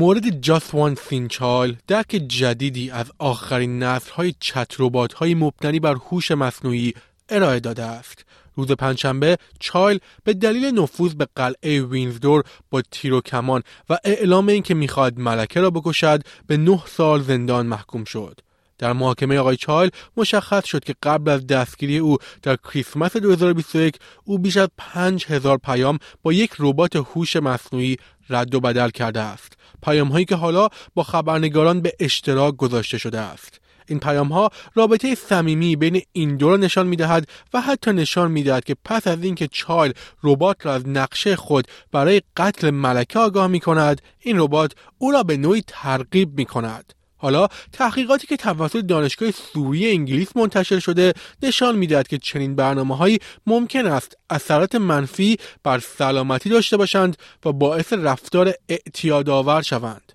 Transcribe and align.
مورد 0.00 0.40
جاست 0.40 0.74
وان 0.74 0.94
سینچال 0.94 1.76
درک 1.86 2.08
جدیدی 2.28 2.90
از 2.90 3.06
آخرین 3.18 3.82
نسل 3.82 4.10
های 4.10 4.34
چت 4.40 4.74
های 5.16 5.34
مبتنی 5.34 5.80
بر 5.80 5.94
هوش 5.94 6.30
مصنوعی 6.30 6.94
ارائه 7.28 7.60
داده 7.60 7.82
است. 7.82 8.24
روز 8.56 8.72
پنجشنبه 8.72 9.38
چایل 9.58 9.98
به 10.24 10.34
دلیل 10.34 10.64
نفوذ 10.64 11.14
به 11.14 11.28
قلعه 11.36 11.82
وینزدور 11.82 12.42
با 12.70 12.82
تیر 12.90 13.14
و 13.14 13.20
کمان 13.20 13.62
و 13.90 13.98
اعلام 14.04 14.48
اینکه 14.48 14.74
می‌خواهد 14.74 15.18
ملکه 15.18 15.60
را 15.60 15.70
بکشد 15.70 16.22
به 16.46 16.56
نه 16.56 16.82
سال 16.86 17.22
زندان 17.22 17.66
محکوم 17.66 18.04
شد. 18.04 18.40
در 18.80 18.92
محاکمه 18.92 19.38
آقای 19.38 19.56
چایل 19.56 19.90
مشخص 20.16 20.66
شد 20.66 20.84
که 20.84 20.94
قبل 21.02 21.30
از 21.30 21.46
دستگیری 21.46 21.98
او 21.98 22.16
در 22.42 22.56
کریسمس 22.56 23.16
2021 23.16 23.96
او 24.24 24.38
بیش 24.38 24.56
از 24.56 24.68
5000 24.76 25.58
پیام 25.58 25.98
با 26.22 26.32
یک 26.32 26.50
ربات 26.58 26.96
هوش 26.96 27.36
مصنوعی 27.36 27.96
رد 28.30 28.54
و 28.54 28.60
بدل 28.60 28.90
کرده 28.90 29.20
است. 29.20 29.52
پیام 29.82 30.08
هایی 30.08 30.24
که 30.24 30.36
حالا 30.36 30.68
با 30.94 31.02
خبرنگاران 31.02 31.80
به 31.80 31.92
اشتراک 32.00 32.56
گذاشته 32.56 32.98
شده 32.98 33.20
است. 33.20 33.60
این 33.88 33.98
پیام 33.98 34.32
ها 34.32 34.50
رابطه 34.74 35.14
صمیمی 35.14 35.76
بین 35.76 36.02
این 36.12 36.36
دو 36.36 36.50
را 36.50 36.56
نشان 36.56 36.86
می 36.86 36.96
دهد 36.96 37.28
و 37.54 37.60
حتی 37.60 37.92
نشان 37.92 38.30
می 38.30 38.42
دهد 38.42 38.64
که 38.64 38.76
پس 38.84 39.06
از 39.06 39.24
اینکه 39.24 39.48
چایل 39.48 39.92
ربات 40.24 40.66
را 40.66 40.74
از 40.74 40.88
نقشه 40.88 41.36
خود 41.36 41.68
برای 41.92 42.22
قتل 42.36 42.70
ملکه 42.70 43.18
آگاه 43.18 43.46
می 43.46 43.60
کند 43.60 44.02
این 44.18 44.40
ربات 44.40 44.72
او 44.98 45.10
را 45.12 45.22
به 45.22 45.36
نوعی 45.36 45.62
ترغیب 45.66 46.38
می 46.38 46.44
کند 46.44 46.94
حالا 47.20 47.48
تحقیقاتی 47.72 48.26
که 48.26 48.36
توسط 48.36 48.76
دانشگاه 48.76 49.30
سوری 49.30 49.90
انگلیس 49.90 50.36
منتشر 50.36 50.78
شده 50.78 51.12
نشان 51.42 51.76
می‌دهد 51.76 52.08
که 52.08 52.18
چنین 52.18 52.56
برنامه 52.56 52.96
هایی 52.96 53.18
ممکن 53.46 53.86
است 53.86 54.16
اثرات 54.30 54.74
منفی 54.74 55.36
بر 55.62 55.78
سلامتی 55.78 56.50
داشته 56.50 56.76
باشند 56.76 57.16
و 57.44 57.52
باعث 57.52 57.92
رفتار 57.92 58.52
اعتیادآور 58.68 59.62
شوند. 59.62 60.12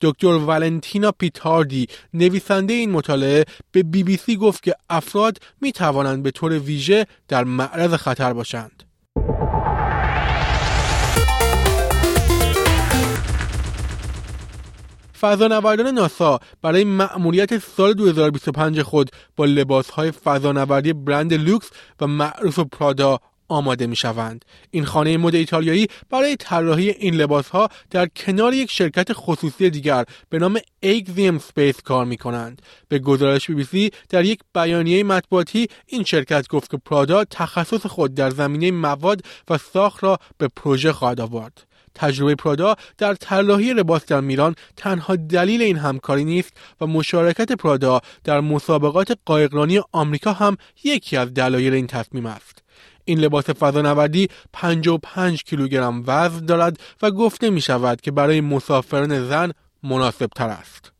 دکتر 0.00 0.26
ولنتینا 0.26 1.12
پیتاردی 1.12 1.86
نویسنده 2.14 2.72
این 2.72 2.90
مطالعه 2.90 3.44
به 3.72 3.82
بی 3.82 4.02
بی 4.02 4.16
سی 4.16 4.36
گفت 4.36 4.62
که 4.62 4.74
افراد 4.90 5.38
می 5.60 5.72
توانند 5.72 6.22
به 6.22 6.30
طور 6.30 6.58
ویژه 6.58 7.06
در 7.28 7.44
معرض 7.44 7.94
خطر 7.94 8.32
باشند. 8.32 8.82
فضانوردان 15.24 15.86
ناسا 15.86 16.38
برای 16.62 16.84
مأموریت 16.84 17.58
سال 17.58 17.94
2025 17.94 18.82
خود 18.82 19.10
با 19.36 19.44
لباسهای 19.44 20.10
فضانوردی 20.10 20.92
برند 20.92 21.34
لوکس 21.34 21.70
و 22.00 22.06
معروف 22.06 22.58
پرادا 22.58 23.18
آماده 23.48 23.86
می 23.86 23.96
شوند. 23.96 24.44
این 24.70 24.84
خانه 24.84 25.16
مد 25.16 25.34
ایتالیایی 25.34 25.86
برای 26.10 26.36
طراحی 26.36 26.90
این 26.90 27.14
لباس 27.14 27.48
ها 27.48 27.68
در 27.90 28.06
کنار 28.06 28.54
یک 28.54 28.70
شرکت 28.70 29.08
خصوصی 29.12 29.70
دیگر 29.70 30.04
به 30.28 30.38
نام 30.38 30.58
Axiom 30.80 31.38
Space 31.38 31.82
کار 31.82 32.04
می 32.04 32.16
کنند. 32.16 32.62
به 32.88 32.98
گزارش 32.98 33.46
بی 33.46 33.54
بی 33.54 33.64
سی 33.64 33.90
در 34.08 34.24
یک 34.24 34.40
بیانیه 34.54 35.04
مطبوعاتی 35.04 35.68
این 35.86 36.04
شرکت 36.04 36.48
گفت 36.48 36.70
که 36.70 36.76
پرادا 36.76 37.24
تخصص 37.24 37.86
خود 37.86 38.14
در 38.14 38.30
زمینه 38.30 38.70
مواد 38.70 39.20
و 39.50 39.58
ساخت 39.58 40.04
را 40.04 40.18
به 40.38 40.48
پروژه 40.56 40.92
خواهد 40.92 41.20
آورد. 41.20 41.73
تجربه 41.94 42.34
پرادا 42.34 42.76
در 42.98 43.14
طراحی 43.14 43.72
لباس 43.72 44.06
در 44.06 44.20
میلان 44.20 44.54
تنها 44.76 45.16
دلیل 45.16 45.62
این 45.62 45.76
همکاری 45.76 46.24
نیست 46.24 46.52
و 46.80 46.86
مشارکت 46.86 47.52
پرادا 47.52 48.00
در 48.24 48.40
مسابقات 48.40 49.18
قایقرانی 49.24 49.80
آمریکا 49.92 50.32
هم 50.32 50.56
یکی 50.84 51.16
از 51.16 51.34
دلایل 51.34 51.74
این 51.74 51.86
تصمیم 51.86 52.26
است. 52.26 52.62
این 53.04 53.18
لباس 53.18 53.50
فضانوردی 53.50 54.28
55 54.52 55.44
کیلوگرم 55.44 56.02
وزن 56.06 56.46
دارد 56.46 56.80
و 57.02 57.10
گفته 57.10 57.50
می 57.50 57.60
شود 57.60 58.00
که 58.00 58.10
برای 58.10 58.40
مسافران 58.40 59.28
زن 59.28 59.52
مناسب 59.82 60.26
تر 60.26 60.48
است. 60.48 60.94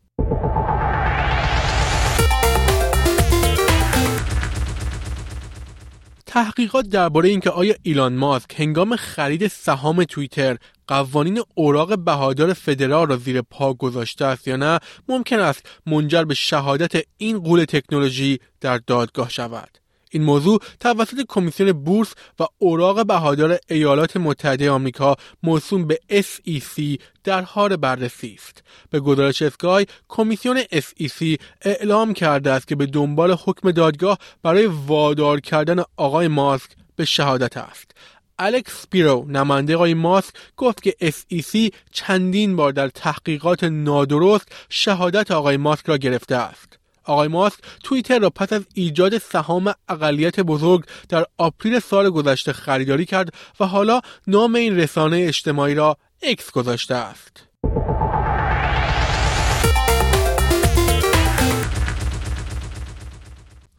تحقیقات 6.34 6.88
درباره 6.88 7.28
اینکه 7.28 7.50
آیا 7.50 7.74
ایلان 7.82 8.14
ماسک 8.14 8.60
هنگام 8.60 8.96
خرید 8.96 9.46
سهام 9.46 10.04
توییتر 10.04 10.56
قوانین 10.86 11.42
اوراق 11.54 11.98
بهادار 11.98 12.52
فدرال 12.52 13.08
را 13.08 13.16
زیر 13.16 13.42
پا 13.42 13.74
گذاشته 13.74 14.24
است 14.24 14.48
یا 14.48 14.56
نه 14.56 14.78
ممکن 15.08 15.38
است 15.38 15.66
منجر 15.86 16.24
به 16.24 16.34
شهادت 16.34 17.04
این 17.16 17.38
قول 17.38 17.64
تکنولوژی 17.64 18.38
در 18.60 18.78
دادگاه 18.78 19.30
شود 19.30 19.78
این 20.14 20.22
موضوع 20.22 20.60
توسط 20.80 21.16
کمیسیون 21.28 21.72
بورس 21.72 22.12
و 22.40 22.44
اوراق 22.58 23.06
بهادار 23.06 23.58
ایالات 23.70 24.16
متحده 24.16 24.70
آمریکا 24.70 25.16
موسوم 25.42 25.86
به 25.86 26.00
SEC 26.10 27.00
در 27.24 27.42
حال 27.42 27.76
بررسی 27.76 28.36
است. 28.38 28.62
به 28.90 29.00
گزارش 29.00 29.42
اسکای 29.42 29.86
کمیسیون 30.08 30.62
SEC 30.62 31.40
اعلام 31.62 32.14
کرده 32.14 32.50
است 32.50 32.68
که 32.68 32.76
به 32.76 32.86
دنبال 32.86 33.36
حکم 33.44 33.70
دادگاه 33.70 34.18
برای 34.42 34.66
وادار 34.66 35.40
کردن 35.40 35.82
آقای 35.96 36.28
ماسک 36.28 36.70
به 36.96 37.04
شهادت 37.04 37.56
است. 37.56 37.90
الکس 38.38 38.82
سپیرو 38.82 39.24
نماینده 39.28 39.74
آقای 39.74 39.94
ماسک 39.94 40.34
گفت 40.56 40.82
که 40.82 40.96
SEC 41.02 41.74
چندین 41.92 42.56
بار 42.56 42.72
در 42.72 42.88
تحقیقات 42.88 43.64
نادرست 43.64 44.48
شهادت 44.68 45.30
آقای 45.30 45.56
ماسک 45.56 45.86
را 45.86 45.96
گرفته 45.96 46.36
است. 46.36 46.78
آقای 47.04 47.28
ماسک 47.28 47.58
توییتر 47.82 48.18
را 48.18 48.30
پس 48.30 48.52
از 48.52 48.62
ایجاد 48.74 49.18
سهام 49.18 49.74
اقلیت 49.88 50.40
بزرگ 50.40 50.84
در 51.08 51.24
آپریل 51.38 51.78
سال 51.78 52.10
گذشته 52.10 52.52
خریداری 52.52 53.04
کرد 53.04 53.34
و 53.60 53.66
حالا 53.66 54.00
نام 54.26 54.54
این 54.54 54.76
رسانه 54.76 55.16
اجتماعی 55.16 55.74
را 55.74 55.96
X 56.22 56.50
گذاشته 56.50 56.94
است. 56.94 57.53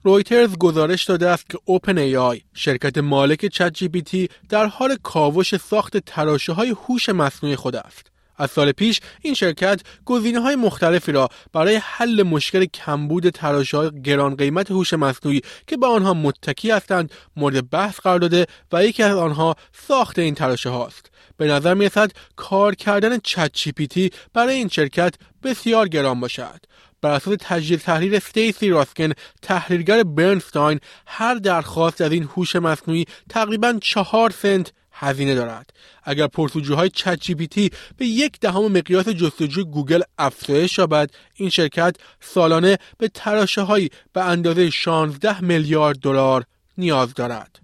رویترز 0.06 0.58
گزارش 0.58 1.04
داده 1.04 1.30
است 1.30 1.50
که 1.50 1.58
اوپن 1.66 1.98
ای 1.98 2.18
آی 2.18 2.42
شرکت 2.54 2.98
مالک 2.98 3.46
چت 3.46 3.74
جی 3.74 3.88
پی 3.88 4.02
تی 4.02 4.30
در 4.50 4.66
حال 4.66 4.98
کاوش 5.04 5.56
ساخت 5.56 5.98
تراشه 5.98 6.54
های 6.54 6.70
هوش 6.70 7.10
مصنوعی 7.10 7.56
خود 7.56 7.76
است. 7.76 8.12
از 8.38 8.52
سال 8.52 8.72
پیش 8.72 9.02
این 9.22 9.34
شرکت 9.34 9.82
گزینه 10.06 10.40
های 10.40 10.56
مختلفی 10.56 11.12
را 11.12 11.30
برای 11.54 11.76
حل 11.76 12.24
مشکل 12.24 12.66
کمبود 12.66 13.30
تراشه 13.30 13.78
های 13.78 14.02
گران 14.02 14.36
قیمت 14.36 14.72
هوش 14.72 14.94
مصنوعی 14.94 15.42
که 15.68 15.78
به 15.78 15.88
آنها 15.88 16.14
متکی 16.14 16.72
هستند 16.72 17.12
مورد 17.36 17.70
بحث 17.70 18.00
قرار 18.00 18.20
داده 18.20 18.46
و 18.72 18.86
یکی 18.86 19.04
از 19.04 19.18
آنها 19.18 19.56
ساخت 19.88 20.20
این 20.20 20.36
تراشه 20.36 20.70
هاست. 20.70 21.12
به 21.38 21.48
نظر 21.48 21.74
می 21.74 21.86
رسد 21.86 22.12
کار 22.36 22.76
کردن 22.76 23.18
چت 23.24 23.52
برای 24.34 24.56
این 24.56 24.68
شرکت 24.68 25.16
بسیار 25.44 25.88
گران 25.88 26.20
باشد. 26.20 26.60
بر 27.02 27.12
اساس 27.12 27.38
تجزیه 27.42 27.80
تحلیل 27.80 28.20
ستیسی 28.20 28.70
راسگن 28.70 29.12
تحلیلگر 29.42 30.04
برنستاین 30.04 30.80
هر 31.08 31.36
درخواست 31.36 32.02
از 32.02 32.12
این 32.12 32.24
هوش 32.24 32.56
مصنوعی 32.56 33.06
تقریبا 33.30 33.80
چهار 33.82 34.30
سنت 34.30 34.72
هزینه 34.92 35.36
دارد 35.36 35.70
اگر 36.04 36.28
پرسجوهای 36.28 36.90
چت 36.90 37.32
به 37.98 38.06
یک 38.06 38.40
دهم 38.40 38.68
مقیاس 38.72 39.10
جستجوی 39.10 39.64
گوگل 39.64 40.02
افزایش 40.18 40.78
یابد 40.78 41.10
این 41.36 41.50
شرکت 41.50 41.96
سالانه 42.20 42.78
به 42.98 43.08
تراشه 43.08 43.90
به 44.14 44.24
اندازه 44.24 44.70
16 44.70 45.42
میلیارد 45.42 46.00
دلار 46.00 46.44
نیاز 46.78 47.14
دارد 47.14 47.60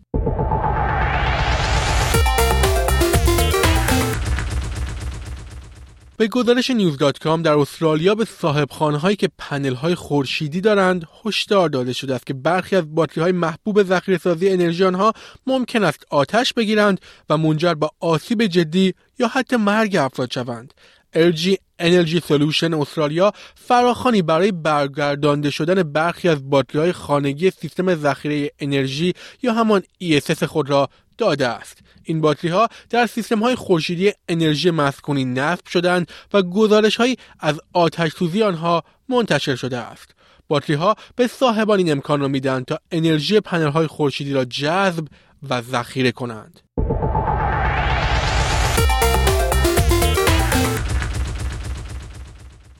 به 6.21 6.27
گزارش 6.27 6.69
news.com 6.69 7.42
در 7.41 7.53
استرالیا 7.53 8.15
به 8.15 8.25
صاحب 8.25 8.44
خانه 8.44 8.69
هایی 8.71 9.15
که 9.15 9.29
پنل 9.38 9.73
های 9.73 9.95
خورشیدی 9.95 10.62
دارند 10.62 11.07
هشدار 11.25 11.69
داده 11.69 11.94
شده 11.94 12.15
است 12.15 12.25
که 12.25 12.33
برخی 12.33 12.75
از 12.75 12.95
باتری 12.95 13.23
های 13.23 13.31
محبوب 13.31 13.83
ذخیره 13.83 14.18
سازی 14.18 14.50
انرژی 14.50 14.83
آنها 14.83 15.13
ممکن 15.47 15.83
است 15.83 16.06
آتش 16.09 16.53
بگیرند 16.53 17.01
و 17.29 17.38
منجر 17.38 17.73
به 17.73 17.89
آسیب 18.00 18.45
جدی 18.45 18.94
یا 19.19 19.27
حتی 19.27 19.56
مرگ 19.56 19.95
افراد 19.95 20.31
شوند. 20.31 20.73
LG 21.15 21.56
Energy 21.81 22.19
Solution 22.29 22.73
استرالیا 22.73 23.31
فراخوانی 23.56 24.22
برای 24.21 24.51
برگردانده 24.51 25.50
شدن 25.50 25.83
برخی 25.83 26.29
از 26.29 26.50
باتری 26.50 26.81
های 26.81 26.91
خانگی 26.91 27.51
سیستم 27.51 27.95
ذخیره 27.95 28.51
انرژی 28.59 29.13
یا 29.44 29.53
همان 29.53 29.83
ESS 30.03 30.44
خود 30.44 30.69
را 30.69 30.89
داده 31.21 31.47
است. 31.47 31.79
این 32.03 32.21
باتری 32.21 32.50
ها 32.50 32.68
در 32.89 33.07
سیستم 33.07 33.39
های 33.39 33.56
خورشیدی 33.56 34.13
انرژی 34.29 34.71
مسکونی 34.71 35.25
نصب 35.25 35.68
شدند 35.68 36.12
و 36.33 36.41
گزارش 36.41 36.95
هایی 36.95 37.18
از 37.39 37.59
آتش 37.73 38.12
سوزی 38.12 38.44
آنها 38.44 38.83
منتشر 39.09 39.56
شده 39.56 39.77
است. 39.77 40.15
باتری 40.47 40.75
ها 40.75 40.95
به 41.15 41.27
صاحبان 41.27 41.77
این 41.77 41.91
امکان 41.91 42.19
را 42.19 42.27
می‌دهند 42.27 42.65
تا 42.65 42.79
انرژی 42.91 43.39
پنل 43.39 43.68
های 43.68 43.88
خورشیدی 43.88 44.33
را 44.33 44.45
جذب 44.45 45.07
و 45.50 45.62
ذخیره 45.62 46.12
کنند. 46.12 46.59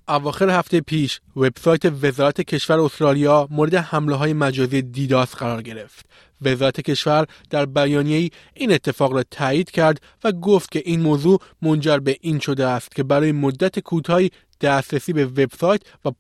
اواخر 0.08 0.50
هفته 0.50 0.82
پیش 0.82 1.20
وبسایت 1.36 1.86
وزارت 1.86 2.42
کشور 2.42 2.80
استرالیا 2.80 3.48
مورد 3.52 3.76
حمله 3.76 4.16
های 4.16 4.34
مجازی 4.34 4.82
دیداس 4.82 5.36
قرار 5.36 5.62
گرفت. 5.62 6.06
وزارت 6.42 6.82
کشور 6.82 7.28
در 7.50 7.66
بیانیه 7.66 8.30
این 8.54 8.72
اتفاق 8.72 9.14
را 9.14 9.24
تایید 9.32 9.72
کرد 9.72 10.02
و 10.24 10.32
گفت 10.32 10.72
که 10.72 10.82
این 10.86 11.02
موضوع 11.02 11.40
منجر 11.62 11.98
به 11.98 12.18
این 12.22 12.40
شده 12.40 12.68
است 12.68 12.96
که 12.96 13.04
برای 13.04 13.32
مدت 13.32 13.80
کوتاهی 13.80 14.32
دسترسی 14.62 15.14
به 15.14 15.26
وبسایت 15.26 15.82
و 16.06 16.12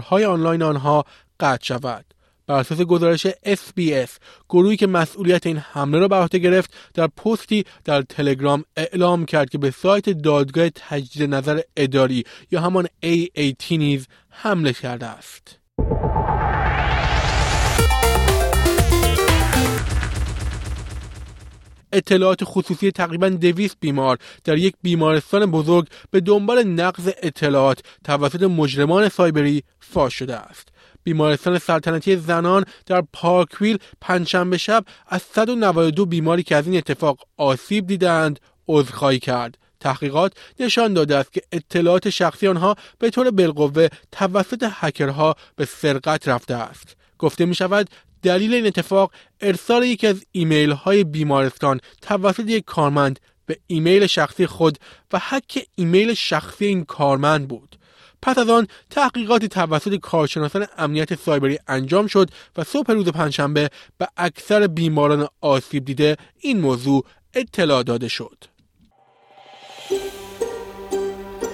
های 0.00 0.24
آنلاین 0.24 0.62
آنها 0.62 1.04
قطع 1.40 1.64
شود. 1.64 2.04
بر 2.46 2.54
اساس 2.54 2.80
گزارش 2.80 3.26
SBS 3.26 4.10
گروهی 4.48 4.76
که 4.76 4.86
مسئولیت 4.86 5.46
این 5.46 5.56
حمله 5.56 5.98
را 5.98 6.08
بر 6.08 6.22
عهده 6.22 6.38
گرفت 6.38 6.74
در 6.94 7.06
پستی 7.06 7.64
در 7.84 8.02
تلگرام 8.02 8.64
اعلام 8.76 9.24
کرد 9.24 9.50
که 9.50 9.58
به 9.58 9.70
سایت 9.70 10.10
دادگاه 10.10 10.70
تجدید 10.70 11.34
نظر 11.34 11.60
اداری 11.76 12.24
یا 12.50 12.60
همان 12.60 12.86
AAT 13.04 13.72
نیز 13.72 14.06
حمله 14.30 14.72
کرده 14.72 15.06
است. 15.06 15.58
اطلاعات 21.92 22.40
خصوصی 22.44 22.90
تقریبا 22.90 23.28
دویست 23.28 23.76
بیمار 23.80 24.18
در 24.44 24.58
یک 24.58 24.74
بیمارستان 24.82 25.46
بزرگ 25.46 25.86
به 26.10 26.20
دنبال 26.20 26.62
نقض 26.62 27.10
اطلاعات 27.22 27.80
توسط 28.04 28.42
مجرمان 28.42 29.08
سایبری 29.08 29.62
فاش 29.80 30.14
شده 30.14 30.36
است. 30.36 30.68
بیمارستان 31.06 31.58
سلطنتی 31.58 32.16
زنان 32.16 32.64
در 32.86 33.02
پارکویل 33.12 33.78
پنجشنبه 34.00 34.58
شب 34.58 34.84
از 35.06 35.22
192 35.22 36.06
بیماری 36.06 36.42
که 36.42 36.56
از 36.56 36.66
این 36.66 36.76
اتفاق 36.76 37.20
آسیب 37.36 37.86
دیدند 37.86 38.40
عذرخواهی 38.68 39.18
کرد. 39.18 39.58
تحقیقات 39.80 40.32
نشان 40.60 40.94
داده 40.94 41.16
است 41.16 41.32
که 41.32 41.42
اطلاعات 41.52 42.10
شخصی 42.10 42.48
آنها 42.48 42.76
به 42.98 43.10
طور 43.10 43.30
بالقوه 43.30 43.88
توسط 44.12 44.68
هکرها 44.70 45.36
به 45.56 45.64
سرقت 45.64 46.28
رفته 46.28 46.54
است. 46.54 46.96
گفته 47.18 47.46
می 47.46 47.54
شود 47.54 47.90
دلیل 48.22 48.54
این 48.54 48.66
اتفاق 48.66 49.12
ارسال 49.40 49.84
یکی 49.84 50.06
از 50.06 50.24
ایمیل 50.32 50.70
های 50.70 51.04
بیمارستان 51.04 51.80
توسط 52.02 52.48
یک 52.48 52.64
کارمند 52.64 53.20
به 53.46 53.58
ایمیل 53.66 54.06
شخصی 54.06 54.46
خود 54.46 54.78
و 55.12 55.20
هک 55.28 55.66
ایمیل 55.74 56.14
شخصی 56.14 56.66
این 56.66 56.84
کارمند 56.84 57.48
بود. 57.48 57.76
پس 58.26 58.38
از 58.38 58.48
آن 58.48 58.66
تحقیقاتی 58.90 59.48
توسط 59.48 59.94
کارشناسان 59.94 60.66
امنیت 60.78 61.14
سایبری 61.14 61.58
انجام 61.68 62.06
شد 62.06 62.30
و 62.56 62.64
صبح 62.64 62.92
روز 62.92 63.08
پنجشنبه 63.08 63.70
به 63.98 64.08
اکثر 64.16 64.66
بیماران 64.66 65.28
آسیب 65.40 65.84
دیده 65.84 66.16
این 66.40 66.60
موضوع 66.60 67.04
اطلاع 67.34 67.82
داده 67.82 68.08
شد. 68.08 68.44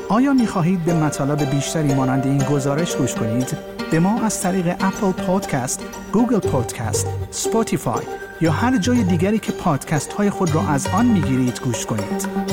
آیا 0.08 0.32
می 0.32 0.46
خواهید 0.46 0.84
به 0.84 0.94
مطالب 0.94 1.50
بیشتری 1.50 1.94
مانند 1.94 2.26
این 2.26 2.38
گزارش 2.38 2.96
گوش 2.96 3.14
کنید؟ 3.14 3.56
به 3.90 4.00
ما 4.00 4.20
از 4.22 4.42
طریق 4.42 4.66
Apple 4.80 5.12
Podcast، 5.12 5.84
Google 6.12 6.38
Podcast، 6.38 7.06
Spotify 7.30 8.04
یا 8.40 8.52
هر 8.52 8.78
جای 8.78 9.04
دیگری 9.04 9.38
که 9.38 9.52
پادکست 9.52 10.12
های 10.12 10.30
خود 10.30 10.54
را 10.54 10.68
از 10.68 10.86
آن 10.86 11.06
می 11.06 11.20
گیرید 11.20 11.60
گوش 11.60 11.86
کنید. 11.86 12.52